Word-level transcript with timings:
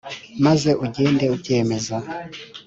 maze 0.45 0.69
ugende 0.85 1.25
ubyemeza 1.35 1.97